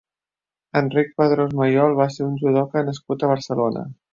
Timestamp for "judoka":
2.45-2.87